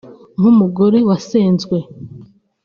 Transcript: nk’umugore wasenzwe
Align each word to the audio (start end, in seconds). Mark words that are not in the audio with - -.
nk’umugore 0.39 0.97
wasenzwe 1.09 1.77